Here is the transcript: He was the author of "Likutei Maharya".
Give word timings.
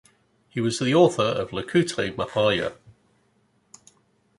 He 0.49 0.59
was 0.59 0.79
the 0.79 0.95
author 0.95 1.21
of 1.21 1.51
"Likutei 1.51 2.15
Maharya". 2.17 2.73